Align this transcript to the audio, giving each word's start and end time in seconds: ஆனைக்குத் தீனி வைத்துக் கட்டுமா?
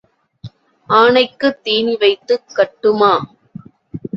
ஆனைக்குத் 0.89 1.59
தீனி 1.63 1.95
வைத்துக் 1.95 2.49
கட்டுமா? 2.55 3.13